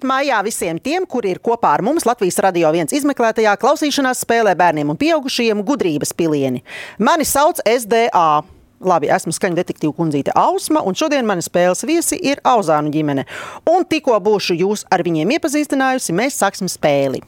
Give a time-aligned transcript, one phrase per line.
[0.00, 4.54] Labrīt, mājā visiem tiem, kuri ir kopā ar mums Latvijas radio viens izmeklētajā klausīšanās spēlē
[4.56, 6.62] bērniem un pieaugušajiem gudrības pilieni.
[6.98, 8.42] Mani sauc SDA.
[8.80, 13.26] Labi, esmu skaņu detektīva kundzīte Ausma, un šodien manas spēles viesi ir Auzānu ģimene.
[13.68, 17.20] Un tikko būšu jūs ar viņiem iepazīstinājusi, mēs sāksim spēli.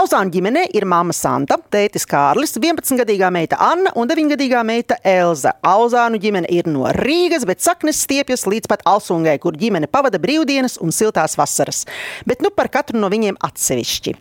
[0.00, 5.50] Auzāna ģimenē ir māma Santa, tētis Kārlis, 11-gadīgā meita Anna un 9-gadīgā meita Elza.
[5.66, 10.78] Auzānu ģimene ir no Rīgas, bet saknes stiepjas līdz pat Alsungai, kur ģimene pavada brīvdienas
[10.80, 11.82] un siltās vasaras.
[12.24, 14.14] Bet nu par katru no viņiem atsevišķi.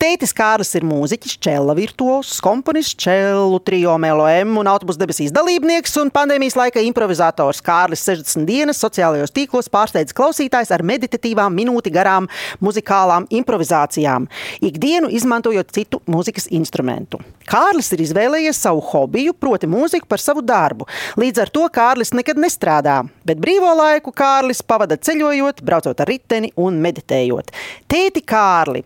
[0.00, 6.12] Tētis Kārlis ir mūziķis, čela virtuos, komponists, čelu trio MLM un autobusu debesīs dalībnieks un
[6.14, 12.30] pandēmijas laika improvizators Kārlis 60 dienas sociālajos tīklos pārsteidz klausītājs ar meditatīvām minūti garām
[12.64, 14.30] muzikālām improvizācijām.
[14.64, 17.20] Ikdienu izmantojot citu mūzikas instrumentu.
[17.48, 20.86] Kārlis ir izvēlējies savu hobiju, proti, mūziku par savu darbu.
[21.20, 26.52] Līdz ar to Kārlis nekad nestrādā, bet brīvo laiku Kārlis pavada ceļojot, braucot ar riteni
[26.56, 27.52] un meditējot.
[27.90, 28.84] Tēti Kārli!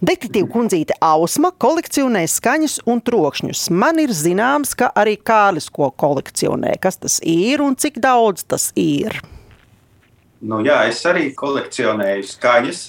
[0.00, 3.66] Detektīva kundzīte Ausma kolekcionē skaņas un trokšņus.
[3.70, 6.76] Man ir zināms, ka arī Kārlis ko kolekcionē.
[6.80, 9.20] Kas tas ir un cik daudz tas ir?
[10.40, 12.80] Nu, jā, es arī kolekcionēju skaņas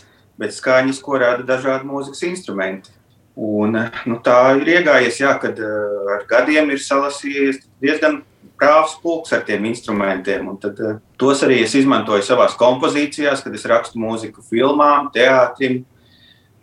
[0.42, 2.94] bet skaņas, ko rada dažādi mūzikas instrumenti.
[3.42, 3.78] Un,
[4.10, 8.20] nu, tā ir iegājies, jā, kad uh, ar gadiem ir salasījies diezgan
[8.60, 10.50] prāvs pulks ar tiem instrumentiem.
[10.52, 15.86] Un tad, uh, tos arī es izmantoju savā kompozīcijās, kad es rakstu mūziku filmām, teātrim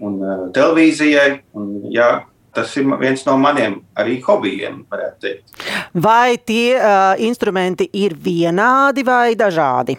[0.04, 1.40] un uh, televīzijai.
[1.56, 2.10] Un, jā,
[2.54, 5.66] tas ir viens no maniem arī hobijiem, varētu teikt.
[5.96, 9.96] Vai tie uh, instrumenti ir vienādi vai dažādi?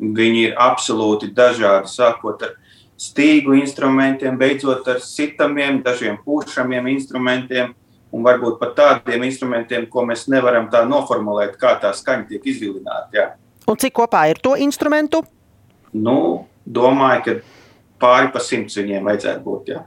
[0.00, 2.56] Viņi ir absolūti dažādi, sākot ar
[3.00, 7.72] stīgu instrumentiem, beidzot ar sitamiem, dažiem pušamiem instrumentiem
[8.14, 13.32] un varbūt pat tādiem instrumentiem, ko mēs nevaram tā noformulēt, kā tā skaņa tiek izvilināta.
[13.66, 15.24] Un cik kopā ir to instrumentu?
[15.94, 17.34] Nu, domāju, ka
[18.04, 19.72] pāri pa simts viņiem vajadzētu būt.
[19.72, 19.82] Jā.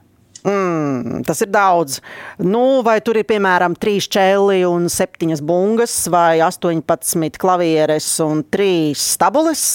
[0.48, 2.00] Mm, tas ir daudz.
[2.40, 9.04] Nu, vai tur ir piemēram trīs čēli un septiņas bungas, vai 18 klavieres un trīs
[9.16, 9.68] stabules?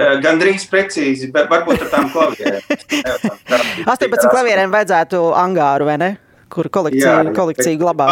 [0.00, 2.64] Eh, Gan drīz precīzi, bet varbūt ar tām klavierēm.
[3.92, 6.10] 18 klavierēm vajadzētu angāru, vai ne?
[6.50, 8.08] Kur kolekcija, jā, kolekcija glabā.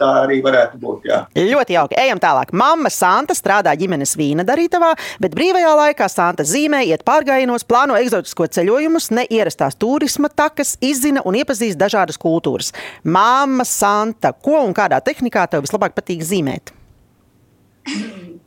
[0.00, 1.04] Tā arī varētu būt.
[1.06, 1.20] Jā.
[1.38, 1.94] Ļoti jauki.
[2.02, 2.50] Ejam tālāk.
[2.56, 4.88] Mama Santa strādā ģimenes vīna darītavā,
[5.22, 11.38] bet brīvajā laikā Santa zīmē, iet pārgājienos, plāno eksotisko ceļojumus, neierastās turisma takas, izzina un
[11.38, 12.72] iepazīst dažādas kultūras.
[13.04, 16.74] Mama Santa, ko un kādā tehnikā tev vislabāk patīk zīmēt?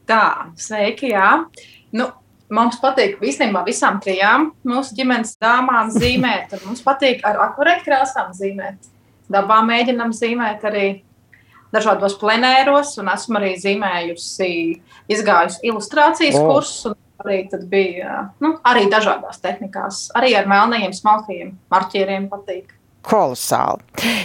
[0.09, 0.24] Tā,
[0.59, 1.36] sveiki, jā.
[1.95, 2.07] Nu,
[2.53, 6.55] mums patīk īstenībā visām trijām mūsu ģimenes dāmām zīmēt.
[6.66, 8.89] Mums patīk ar akvarēļkrāsām zīmēt.
[9.29, 10.88] Dabā mēģinam zīmēt arī
[11.73, 14.49] dažādos plenēros, un esmu arī zīmējusi,
[15.13, 16.49] izgājusi ilustrācijas oh.
[16.53, 16.97] kursus.
[17.19, 23.83] Arī bija nu, arī dažādās tehnikās, arī ar melniem, smalkajiem marķieriem patīk kolosāli.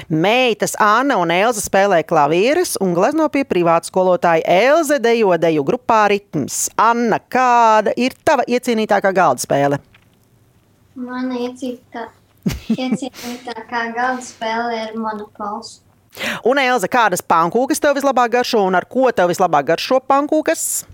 [0.09, 6.05] Meitas Anna un Elza spēlē klavieres un glezno pie privāta skolotāja Elze dejo deju grupā
[6.13, 6.69] ritms.
[6.81, 9.81] Anna, kāda ir tava iecienītākā galda spēle?
[10.95, 12.09] Mana iecienītā,
[12.75, 15.81] iecienītākā galda spēle ir monopols.
[16.47, 20.85] Un Elza, kādas pankūkas tev vislabāk garšo un ar ko tev vislabāk garšo pankūkas?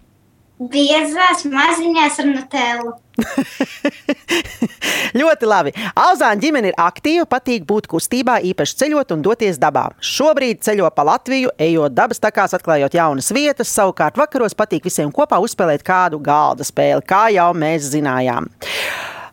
[0.60, 2.94] Biezās maziņās ar nutēlu.
[5.20, 5.72] Ļoti labi.
[5.98, 9.88] Alzāna ģimene ir aktīva, patīk būt kustībā, īpaši ceļot un doties dabā.
[10.00, 13.72] Šobrīd ceļo pa Latviju, ejot dabas takās, atklājot jaunas vietas.
[13.75, 18.50] Savukārt vakaros patīk visiem kopā uzspēlēt kādu galda spēli, kā jau mēs zinājām.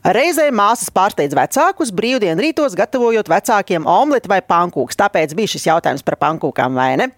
[0.08, 4.96] Reizē māsas pārsteidz vecākus brīvdienu rītos, gatavojot vecākiem omleti vai pankūks.
[5.02, 7.10] Tāpēc bija šis jautājums par pankūkām, vai ne?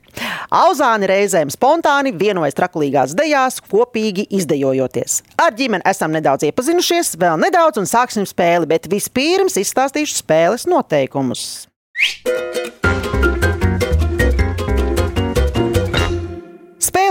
[0.50, 5.21] Auzāni reizēm spontāni vienojas trakulīgās dejās, kopīgi izdejojoties.
[5.38, 11.45] Ar ģimeni esam nedaudz iepazinušies, vēl nedaudz un sāksim spēli, bet vispirms izstāstīšu spēles noteikumus.
[11.94, 12.88] Spēle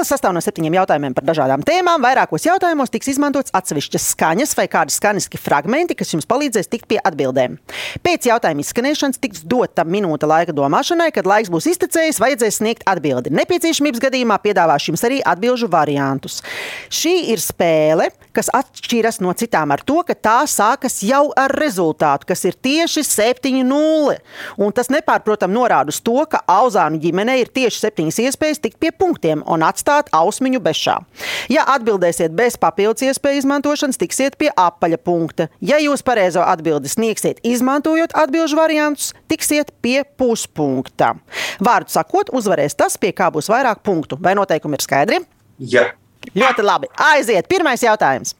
[0.08, 2.02] sastāv no septiņiem jautājumiem par dažādām tēmām.
[2.04, 6.98] Vairākos jautājumos tiks izmantots atsevišķas skaņas vai kādi skaņiski fragmenti, kas jums palīdzēs tikt pie
[6.98, 7.58] atbildēm.
[8.04, 13.34] Pēc jautājuma izskanēšanas tiks dota minūte laika domāšanai, kad laiks būs iztecējis, vajadzēs sniegt atbildi.
[13.38, 16.40] Nepieciešamības gadījumā piedāvāšu jums arī atbildžu variantus.
[16.88, 22.28] Šī ir spēle kas atšķiras no citām ar to, ka tā sākas jau ar rezultātu,
[22.28, 24.16] kas ir tieši 7-0.
[24.58, 28.92] Un tas nepārprotam norāda uz to, ka Auzānu ģimenei ir tieši septiņas iespējas tikt pie
[28.94, 30.98] punktiem un atstāt ausmiņu bešā.
[31.52, 35.48] Ja atbildēsiet bez papildus iespēju izmantošanas, tiksiet pie apaļa punkta.
[35.60, 41.14] Ja jūs pareizo atbildi sniegsiet, izmantojot atbildžu variantus, tiksiet pie puspunkta.
[41.64, 44.18] Vārdu sakot, uzvarēs tas, pie kā būs vairāk punktu.
[44.22, 45.22] Vai noteikumi ir skaidri?
[45.58, 45.88] Jā,
[46.34, 46.90] Ļoti labi.
[47.08, 48.34] Aiziet, pirmais jautājums.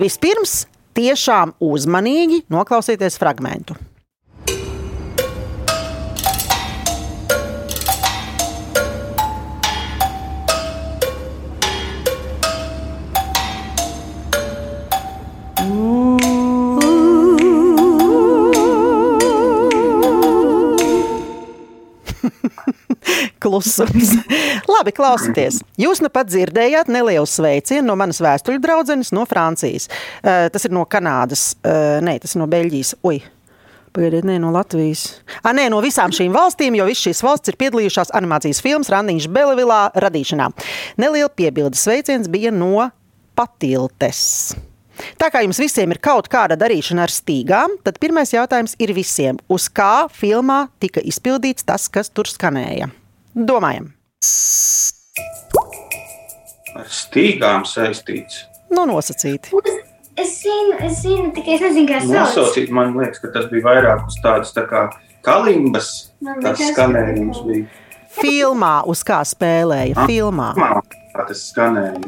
[0.00, 0.64] Vispirms,
[0.96, 3.74] tiešām uzmanīgi noklausieties fragment.
[23.42, 24.14] Klusums.
[24.74, 25.60] Labi, klausieties.
[25.80, 29.88] Jūs nu pat dzirdējāt nelielu sveicienu no manas vēstuļu draudzenes no Francijas.
[30.20, 32.96] Uh, tas ir no Kanādas, uh, nē, tas ir no Beļģijas.
[33.06, 33.20] Ui.
[33.90, 35.16] Pagaidiet, nē, no Latvijas.
[35.42, 39.26] Ah, nē, no visām šīm valstīm, jo visas šīs valsts ir piedalījušās animācijas filmas Randiņš
[39.34, 40.46] Belevilā radīšanā.
[41.02, 42.86] Neliela piebildes sveiciens bija no
[43.34, 44.20] Patiltes.
[45.18, 49.40] Tā kā jums visiem ir kaut kāda darīšana ar stīgām, tad pirmais jautājums ir visiem.
[49.50, 52.92] Uz kā filmā tika izpildīts tas, kas tur skanēja?
[53.34, 53.92] Domājam,
[56.76, 58.44] ar stīgām saistīts.
[58.74, 59.52] nu nosacīti.
[60.20, 62.12] Es zinu, es zinu, tikai es nezinu, kā sauc.
[62.12, 64.82] Nosaucīt, man liekas, ka tas bija vairāk uz tādas tā kā
[65.24, 66.10] kalimbas.
[66.42, 67.66] Tas skanējums ka- bija.
[68.20, 70.50] Filmā, uz kā spēlēja filmā.
[71.14, 72.00] Kā tas skanēja.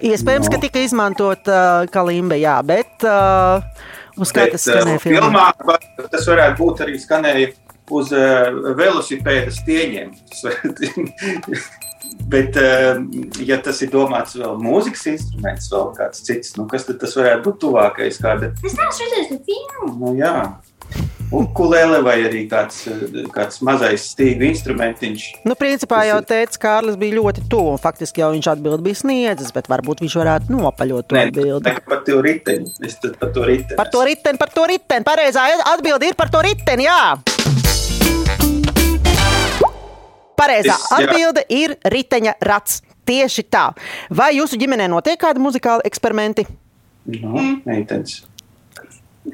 [0.00, 3.60] Iespējams, ka tika izmantot uh, kalimba, jā, bet uh,
[4.16, 5.50] uz kā Bet, tas skanēja eh, filmā?
[5.58, 7.50] filmā tas varētu būt arī skanēja
[7.90, 10.14] uz uh, velosipēda stieņiem.
[12.30, 13.00] Bet, uh,
[13.46, 17.46] ja tas ir domāts vēl mūzikas instruments, vēl kāds cits, nu, kas tad tas varētu
[17.48, 18.18] būt tuvākais?
[18.22, 19.88] Kāda, Es neesmu redzējis filmu.
[20.02, 20.34] nu, jā,
[21.34, 25.26] ukulele vai arī kāds, eh, kāds mazais stīgu instrumentiņš.
[25.48, 27.72] Nu, principā jau teica, ka Kārlis bija ļoti tuvu.
[27.76, 31.74] un Faktiski jau viņš atbild bija sniedzis, bet varbūt viņš varētu nopaļot to Nē, atbildi.
[31.78, 32.66] kā par to riteni.
[32.84, 33.76] Es tad par to riteni.
[33.76, 35.04] Par to riteni, par to riteni.
[35.06, 37.18] Pareizā atbilde ir par to riteni, jā.
[40.40, 42.80] Pareizā atbilde ir riteņa rats.
[43.10, 43.70] Tieši tā.
[44.14, 46.44] Vai jūsu ģimenē notiek kādi muzikāli eksperimenti?
[47.10, 47.32] Nu,
[47.66, 48.20] meitenes.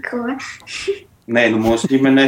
[0.06, 0.22] Ko?
[1.26, 2.24] Nē, nu mūsu ģimenē,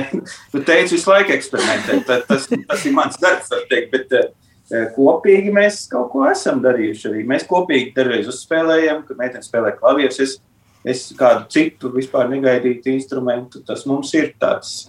[0.50, 2.02] tu teici, visu laiku eksperimentēt.
[2.08, 6.58] Ta- Tas, tas ir mans darbs, var teikt, bet eh, kopīgi mēs kaut ko esam
[6.64, 7.06] darījuši.
[7.12, 7.22] Arī.
[7.30, 10.18] Mēs kopīgi dažreiz uzspēlējam, kad meitene spēlē klavierus.
[10.26, 10.34] Es,
[10.82, 13.62] es kādu citu vispār negaidītu instrumentu.
[13.66, 14.88] Tas mums ir tāds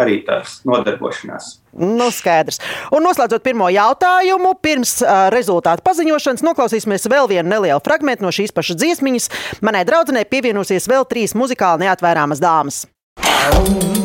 [0.00, 1.58] arī tāds nodarbošanās.
[1.74, 2.60] Nu, skaidrs.
[2.94, 8.54] Un noslēdzot pirmo jautājumu, pirms uh, rezultātu paziņošanas, noklausīsimies vēl vienu nelielu fragment no šīs
[8.54, 9.30] pašas dziesmiņas.
[9.66, 12.84] Manai draudzenei pievienosies vēl trīs muzikāli neatvērāmas dāmas.
[13.24, 14.03] Pēc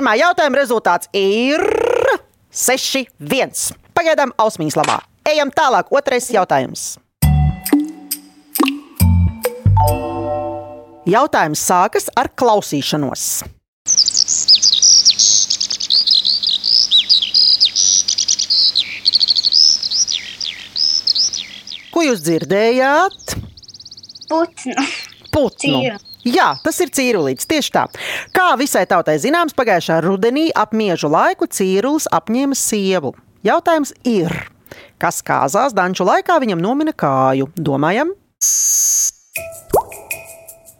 [0.00, 1.60] pirmā jautājuma rezultāts ir
[2.56, 3.76] 6-1.
[3.92, 4.96] Pagaidām ausmiņas labā.
[5.28, 6.96] Ejam tālāk, otrais jautājums.
[11.10, 13.26] Jautājums sākas ar klausīšanos.
[21.90, 23.34] Ko jūs dzirdējāt?
[24.30, 24.86] Putnu.
[25.34, 25.60] Putnu.
[25.60, 26.09] Cīru.
[26.26, 27.48] Jā, tas ir cīrulīts.
[27.48, 27.86] Tieši tā.
[28.36, 33.14] Kā visai tautai zināms, pagājušā rudenī ap miežu laiku cīrulis apņēma sievu.
[33.46, 34.34] Jautājums ir,
[35.00, 37.48] kas kāzās danču laikā viņam nomina kāju?
[37.56, 38.12] Domājam,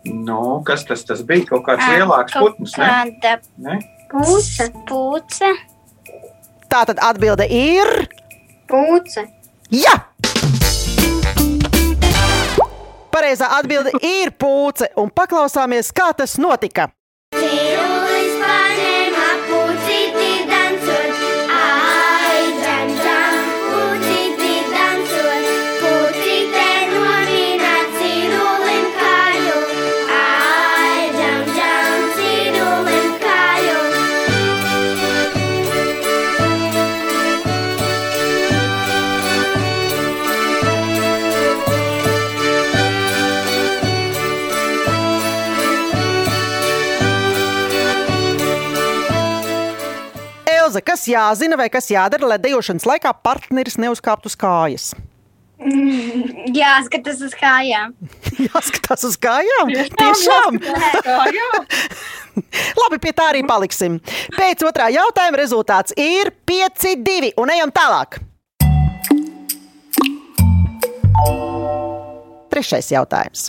[0.05, 1.45] Nu, kas tas, tas bija?
[1.51, 2.87] Kaut kāds lielāks putns, ne?
[2.89, 3.77] Kāda ne?
[4.11, 4.71] pūce.
[4.89, 5.51] Pūce.
[6.73, 8.09] tā tad atbilde ir
[8.71, 9.27] Pūce.
[9.75, 9.93] jā!
[13.21, 16.89] Pareizā atbilde ir pūce, un paklausāmies, kā tas notika.
[17.37, 17.70] Cīrulis
[50.81, 54.95] Elza, kas jāzina vai kas jādara, lai dejošanas laikā partneris neuzkāptu uz kājas?
[56.57, 57.93] Jāskatās uz kājām.
[58.49, 59.75] Jāskatās uz kājām.
[60.01, 60.57] Tiešām.
[62.81, 64.01] Labi, pie tā arī paliksim.
[64.39, 68.23] Pēc otrā jautājuma rezultāts ir 5-2 un ejam tālāk.
[72.51, 73.49] Trešais jautājums.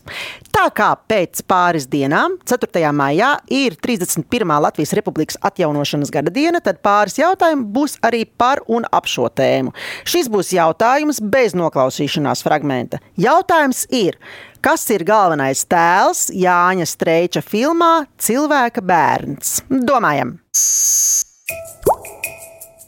[0.54, 2.92] Tā kā pēc pāris dienām, 4.
[2.94, 4.54] maijā, ir 31.
[4.62, 9.74] Latvijas Republikas atjaunošanas gada diena, tad pāris jautājumu būs arī par un ap šo tēmu.
[10.06, 13.02] Šis būs jautājums bez noklausīšanās fragmenta.
[13.18, 14.20] Jautājums ir,
[14.62, 19.64] kas ir galvenais tēls Jāņa Streiča filmā Cilvēka bērns?
[19.70, 20.38] Domājam!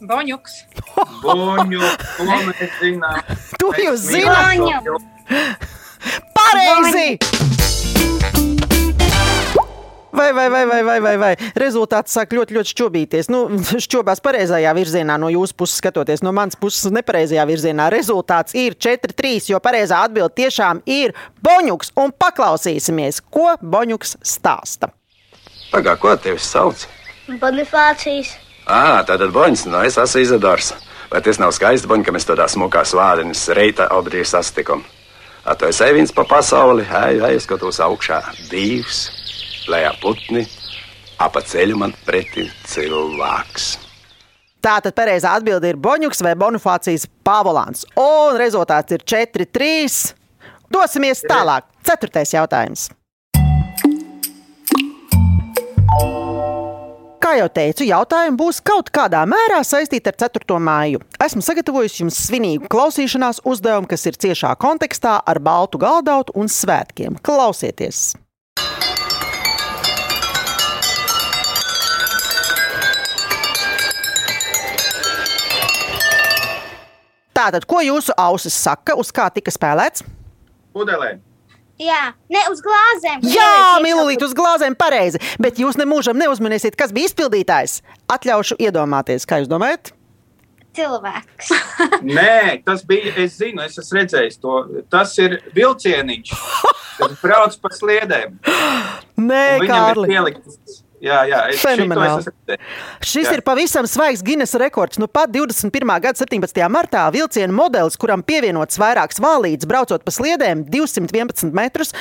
[0.04, 0.58] Boņuks.
[1.24, 1.80] Boņu,
[2.16, 3.22] ko mēs zinām?
[3.60, 4.92] To jūs zināt?
[6.36, 7.18] Pareizi!
[10.14, 11.32] Vai, vai, vai, vai, vai, vai, vai.
[11.58, 13.28] Rezultāts sāk ļoti, ļoti šķobīties.
[13.34, 13.40] Nu,
[13.82, 17.88] šķobās pareizajā virzienā, no jūsu puses skatoties, no manas puses nepareizajā virzienā.
[17.90, 21.90] Rezultāts ir 4-3, jo pareizā atbilde tiešām ir Boņuks.
[21.98, 24.92] Un paklausīsimies, ko Boņuks stāsta.
[25.74, 26.86] Pagā, ko tevi sauc?
[27.26, 28.36] Bonifācijas.
[28.70, 30.76] Ā, tātad Boņs, no es esmu Izadors.
[31.10, 34.86] Vai tas nav skaisti, Boņ, ka mēs tādā smukā svādiņas reita obrī sastikom?
[35.44, 39.10] Eju viens pa pasauli, ej, ej, skatos augšā divs,
[39.68, 40.46] lejā putni,
[41.20, 43.74] apa ceļu man pretī cilvēks.
[44.64, 47.84] Tātad pareizā atbilde ir Boņuks vai Bonifācijas Pāvolāns.
[48.00, 50.14] Un rezultāts ir 4-3.
[50.72, 51.68] Dosimies tālāk.
[51.84, 52.88] Ceturtais jautājums.
[57.24, 60.58] Kā jau teicu, jautājumi būs kaut kādā mērā saistīti ar 4.
[60.60, 60.98] māju.
[61.24, 67.16] Esmu sagatavojis jums svinīgu klausīšanās uzdevumu, kas ir ciešā kontekstā ar baltu galdautu un svētkiem.
[67.24, 68.12] Klausieties!
[77.32, 80.04] Tātad, ko jūsu ausis saka, uz kā tika spēlēts?
[80.76, 81.16] pudelē.
[81.80, 83.24] Jā, ne uz glāzēm.
[83.26, 85.18] Jā, mīlīt, uz glāzēm pareizi.
[85.42, 87.80] Bet jūs nemūžam neuzminēsiet, kas bija izpildītājs.
[88.14, 89.90] Atļaušu iedomāties, kā jūs domājat?
[90.74, 91.50] Cilvēks.
[92.16, 93.14] Nē, tas bija.
[93.24, 94.60] Es zinu, es esmu redzējis to.
[94.90, 96.32] Tas ir vilcieniņš,
[97.00, 98.38] kas brauc pa sliedēm.
[99.30, 100.08] Nē, Un Viņam ir Kārli.
[101.04, 102.24] Jā, jā, es Fenomenāli.
[102.24, 102.60] redzējis.
[103.04, 103.34] Šis Jā.
[103.36, 104.96] ir pavisam svaigs Guinness rekords.
[105.00, 106.00] Nu, pat 21.
[106.00, 106.62] gada 17.
[106.72, 111.92] martā vilciena modelis, kuram pievienots vairāks vālīts, braucot pa sliedēm 211 metrus,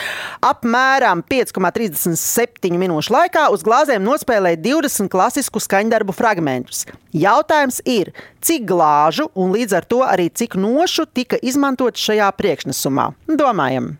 [0.44, 6.86] apmēram 5,37 minūšu laikā uz glāzēm nospēlēja 20 klasisku skaņdarbu fragmentus.
[7.12, 13.12] Jautājums ir, cik glāžu un līdz ar to arī cik nošu tika izmantot šajā priekšnesumā?
[13.28, 13.98] Domājam!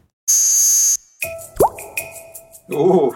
[2.72, 3.12] Nu,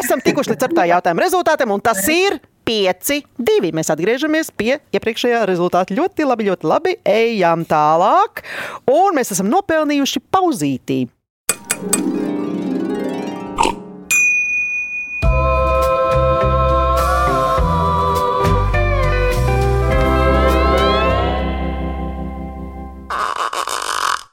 [0.00, 3.70] Esam tikuši līdz ceturtā jautājuma rezultātam, un tas ir 5, 2.
[3.76, 5.94] Mēs atgriežamies pie iepriekšējā rezultāta.
[5.94, 6.94] Ļoti labi, ļoti labi.
[7.06, 8.42] Ejam tālāk,
[8.90, 11.04] un mēs esam nopelnījuši pauzītī.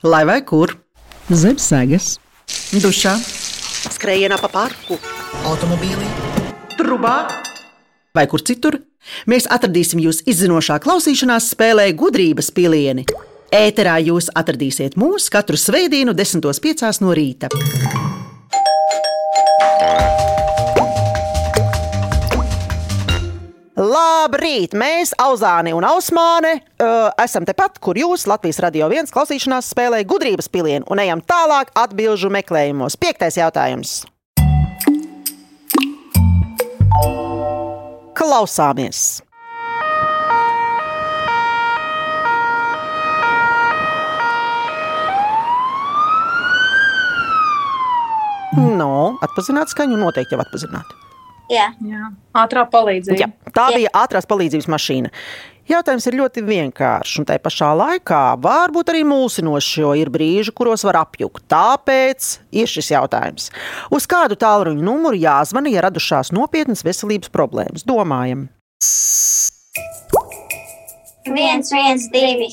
[0.04, 0.74] Lai vai kur?
[1.32, 2.18] Zem sēgas,
[2.84, 3.13] dušā,
[3.94, 4.98] skrējienā pa parku,
[5.48, 6.10] automobīlī,
[6.75, 7.16] trubā
[8.13, 8.79] vai kur citur.
[9.27, 13.08] Mēs atradīsim jūs izzinošā klausīšanās spēlē gudrības pilieni.
[13.53, 17.01] Ēterā jūs atradīsiet mūs katru svētdienu, 10.5.
[17.03, 17.50] no rīta.
[23.74, 24.77] Labrīt!
[24.77, 30.50] Mēs, Auzāni un Ausmāne, uh, esam tepat, kur jūs Latvijas radio viens klausīšanās spēlē gudrības
[30.53, 32.98] pilienu un ejam tālāk atbilžu meklējumos.
[33.01, 34.03] Piektais jautājums.
[38.24, 39.20] Klausāmies!
[48.56, 50.96] Nu, atpazināt skaņu, noteikti jau atpazināt.
[51.51, 51.68] Jā.
[51.84, 52.13] Jā.
[52.39, 53.20] Ātrā palīdzība.
[53.20, 55.12] Jā, tā bija ātrās palīdzības mašīna.
[55.70, 60.84] Jautājums ir ļoti vienkāršs, un tā pašā laikā varbūt arī mulsinošs, jo ir brīži, kuros
[60.84, 61.46] var apjukt.
[61.51, 63.48] Tāpēc ir šis jautājums.
[63.93, 67.88] Uz kādu tālruņa numuru jāzvana, ja radušās nopietnas veselības problēmas?
[67.88, 68.50] Domājam,
[71.24, 72.50] Viens, viens, divi.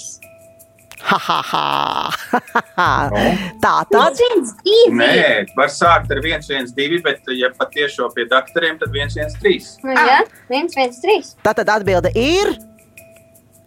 [1.02, 2.90] ha, ha, ha.
[3.64, 4.95] tā tad Viens, divi.
[5.00, 9.38] Nē, var sākt ar 1, 1, 2, bet, ja patiešām pie doktoriem, tad 1, 1,
[9.43, 9.71] 3.
[9.83, 10.21] Nu, jā,
[10.52, 11.35] viens, viens, trīs.
[11.43, 12.55] Tātad atbilde ir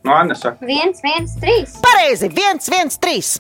[0.03, 1.77] No Anna saka, Viens, viens, trīs.
[1.81, 2.27] pareizi.
[2.27, 3.39] 1, 1, 3.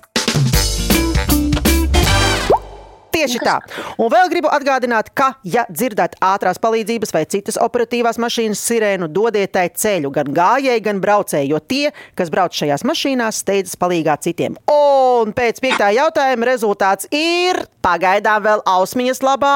[3.13, 3.59] Tieši tā.
[4.01, 9.53] Un vēl gribu atgādināt, ka, ja dzirdat ātrās palīdzības vai citas operatīvās mašīnas sirēnu, dodiet
[9.53, 14.57] tai ceļu gan gājēji, gan braucēji, jo tie, kas brauc šajās mašīnās, steidzas palīgā citiem.
[14.73, 19.55] Un pēc piektā jautājuma rezultāts ir pagaidām vēl ausmiņas labā,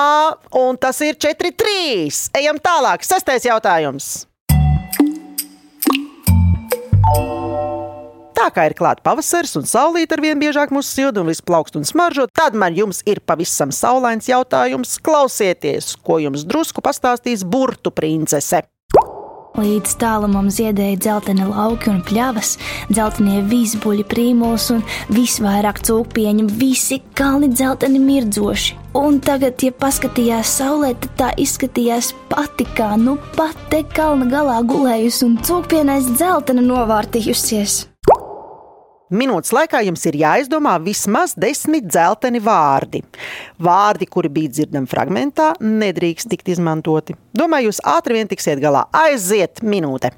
[0.62, 2.28] un tas ir 4-3.
[2.38, 3.02] Ejam tālāk.
[3.10, 4.28] Sestais jautājums.
[8.48, 11.76] Tā kā ir klāta pavasaris un saulīt ar vien biežāk mūsu sildu un visu plaukst
[11.76, 14.94] un smaržo, tad man jums ir pavisam saulains jautājums.
[15.04, 18.62] Klausieties, ko jums drusku pastāstīs burtu princese.
[19.60, 22.54] Līdz tālumam ziedēja dzelteni lauki un pļavas,
[22.88, 24.80] dzeltenie vīzbuļi prīmos un
[25.12, 28.80] visvairāk cūkpieņu, visi kalni dzelteni mirdzoši.
[28.96, 34.64] Un tagad, ja paskatījās saulē, tad tā izskatījās pati kā nu pat te kalna galā
[34.72, 37.82] gulējusi un cūkpienais dzelteni novārtījusies.
[39.08, 43.00] Minūtes laikā jums ir jāizdomā vismaz desmit dzelteni vārdi.
[43.64, 47.16] Vārdi, kuri bija dzirdami fragmentā, nedrīkst tikt izmantoti.
[47.32, 48.84] Domāju, jūs ātri vien tiksiet galā.
[48.92, 50.12] Aiziet minūte!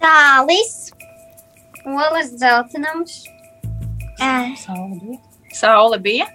[0.00, 0.90] Cālis.
[1.86, 3.20] Olas dzeltenums.
[5.54, 6.26] Saule bija.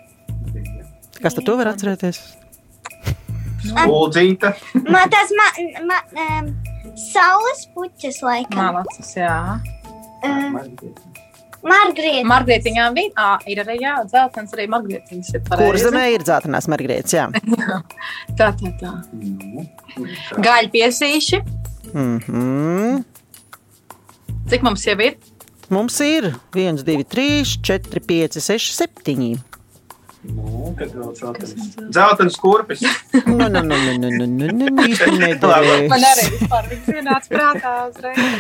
[1.20, 2.22] Kas tad to var atcerēties?
[3.84, 4.54] Uldzīta.
[4.88, 5.50] Man tas ma,
[5.92, 6.50] ma, um,
[7.00, 8.60] saules puķis laikam.
[8.60, 9.36] Malacis, jā.
[10.26, 10.58] Um,
[11.66, 12.26] Margarita.
[12.30, 13.12] Margrietiņā bija.
[13.18, 15.72] Ā, ir arī jā, dzeltens arī margrietiņas ir pareizi.
[15.72, 17.16] Kur zemē ir dzeltenās margarītes?
[17.18, 17.26] Jā.
[18.38, 18.94] Tā, tā, tā.
[20.46, 21.42] Gaļa piesīši.
[21.94, 23.04] Mm -hmm.
[24.50, 25.18] Cik mums jau ir?
[25.70, 29.55] Mums ir 1, 2, 3, 4, 5, 6, 7.
[30.34, 31.74] Nu, tad vēl dzeltenis.
[31.94, 32.84] Dzeltenis kurpes.
[33.26, 35.90] Nu nu, nu, nu, nu, nu, nu, nu, nu, nu, īsti nedarīju.
[35.92, 38.40] Man arī vispār vienāds prātā uzreiz.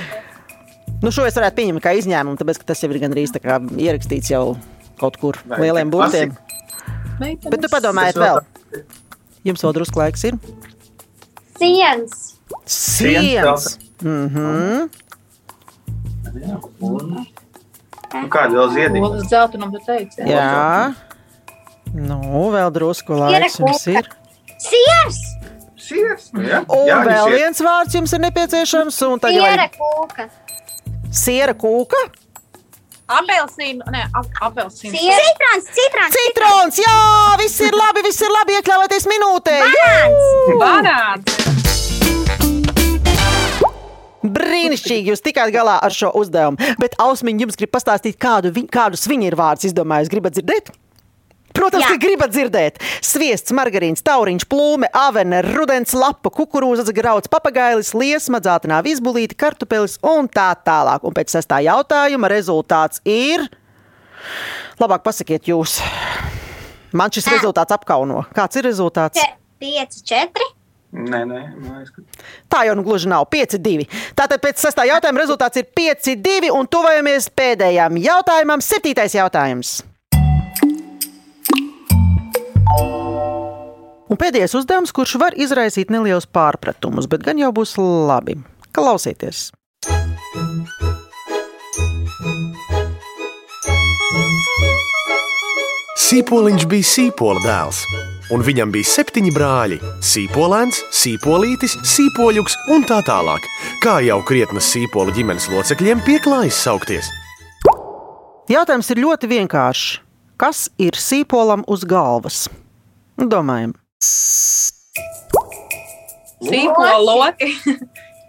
[1.03, 3.59] Nu, šo es varētu pieņemt kā izņēmumu, tāpēc, ka tas jau ir gandrīz tā kā
[3.77, 4.55] ierakstīts jau
[4.99, 6.33] kaut kur Vai, lieliem burtiem.
[7.19, 7.51] Meitenes.
[7.51, 8.41] Bet tu padomājiet vēl.
[9.45, 10.39] Jums vēl drusku laiks ir?
[11.59, 12.35] Sienas.
[12.65, 13.75] Sienas.
[14.01, 14.87] Mhm.
[16.79, 17.25] Un...
[18.15, 19.07] Un kāda vēl ziedīga?
[19.09, 20.23] Olas dzeltenam tu teici.
[20.23, 20.39] Jā.
[20.39, 21.04] jā.
[21.95, 24.09] Nu, vēl drusku laiks jums ir.
[24.59, 25.19] Siers.
[25.85, 26.29] Siers.
[26.33, 26.59] nu jā.
[26.67, 27.39] Un Jā, vēl siers.
[27.39, 28.97] viens vārds jums ir nepieciešams.
[29.07, 30.27] Un tagad Siera vai kūka.
[31.15, 32.01] siera kūka.
[33.05, 34.97] Apelsīnu, nē, ap, apelsīnu.
[34.97, 35.19] Siera.
[35.27, 36.15] Citrons, citrons.
[36.17, 36.95] Citrons, jā,
[37.43, 38.55] viss ir labi, viss ir labi.
[38.57, 39.59] Iekļāvieties minūtē.
[40.57, 41.43] Banāns.
[44.25, 46.57] Brīnišķīgi, jūs tikāt galā ar šo uzdevumu.
[46.81, 50.09] Bet Ausmiņa jums grib pastāstīt, kādu viņ, kādus viņa ir vārdus izdomājis.
[50.09, 50.73] Gribat dzirdēt?
[51.55, 51.93] Protams, Jā.
[51.93, 52.81] ka gribat dzirdēt.
[53.05, 60.27] Sviests, margarīns, tauriņš, plūme, avene, rudens, lapa, kukurūzas, grauds, papagailis, liesma, dzeltenā izbulīte, kartupelis un
[60.27, 61.05] tā tālāk.
[61.07, 63.47] Un pēc sestā jautājuma rezultāts ir.
[64.81, 65.79] Labāk pasakiet jūs.
[66.95, 68.25] Man šis rezultāts apkauno.
[68.35, 69.19] Kāds ir rezultāts?
[69.19, 70.45] Če- Pieci, četri.
[70.95, 71.39] Nē, nē,
[72.47, 73.87] Tā jau nu gluži nav 5-2.
[74.15, 78.63] Tātad pēc sastā jautājuma rezultāts ir 5-2 un tuvojamies pēdējām jautājumam.
[78.63, 79.81] Septītais jautājums.
[84.05, 88.37] Un pēdējais uzdevums, kurš var izraisīt nelielus pārpratumus, bet gan jau būs labi.
[88.75, 89.49] Klausieties!
[96.05, 97.79] Sīpoliņš bija sīpola dēls,
[98.35, 99.79] un viņam bija septiņi brāļi-
[100.11, 103.41] sīpolēns, sīpolītis, sīpoļuks un tā tālāk.
[103.81, 107.09] Kā jau krietnas sīpolu ģimenes locekļiem pieklājas saukties?
[108.47, 110.04] Jautājums ir ļoti vienkāršs.
[110.35, 112.49] Kas ir sīpolam uz galvas?
[113.15, 113.71] Domājam,
[116.43, 117.53] Sīpola loki.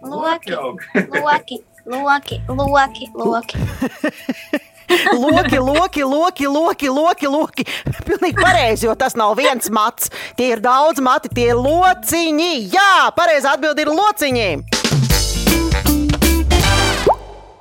[0.07, 3.57] Loki, loki, loki, loki, loki.
[5.17, 7.65] Loki, loki, loki, loki, loki, loki.
[8.07, 10.07] Pilnīgi pareizi, jo tas nav viens mats.
[10.39, 12.53] Tie ir daudz mati, tie ir lociņi.
[12.71, 14.47] Jā, pareizā atbilde ir lociņi.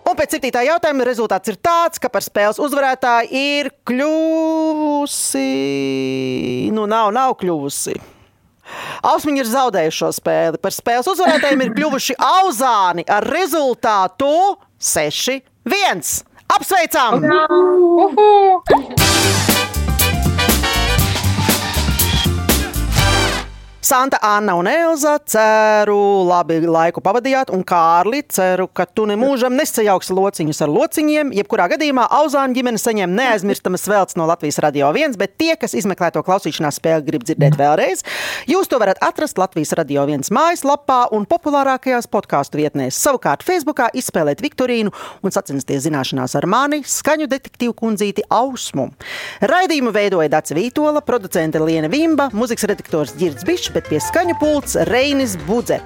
[0.06, 5.46] Un pēc septītā jautājuma rezultāts ir tāds, ka par spēles uzvarētāju ir kļuvusi.
[6.76, 7.96] Nu, nav, nav kļuvusi.
[9.06, 10.62] Ausmiņi ir zaudējuši šo spēli.
[10.62, 14.30] Par spēles uzvarētājiem ir kļuvuši Auzāni ar rezultātu
[14.78, 15.42] 6-1.
[16.54, 17.26] Apsveicam!
[18.06, 19.55] Uhu!
[23.86, 30.16] Santa, Anna un Elza, ceru, labi laiku pavadījāt, un Kārli, ceru, ka tu nemūžam nesajauksi
[30.16, 31.28] lociņus ar lociņiem.
[31.36, 36.08] Jebkurā gadījumā Auzāna ģimene saņem neaizmirstamas veltes no Latvijas Radio 1, bet tie, kas izmeklē
[36.16, 38.02] to klausīšanās spēli, grib dzirdēt vēlreiz,
[38.50, 42.98] jūs to varat atrast Latvijas Radio 1 mājaslapā un populārākajās podkāstu vietnēs.
[42.98, 44.90] Savukārt Facebookā izspēlēt Viktorīnu
[45.22, 48.90] un sacensties zināšanās ar mani, skaņu detektīvu kundzīti Ausmu.
[49.46, 54.76] Raidījumu veidoja Dāca Vītola, producente Liena Vimba, mūzikas redaktors Girds Bišs, bet pie skaņu pults
[54.88, 55.80] Reinis Budze.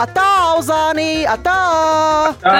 [0.00, 1.24] Atā, Auzānī!
[1.30, 1.58] Atā!
[2.42, 2.54] Tā,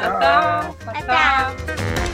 [0.00, 2.13] tā, tā, tā.